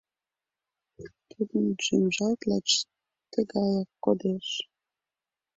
[1.29, 2.69] Тудын шӱмжат лач
[3.31, 4.47] тыгаяк кодеш.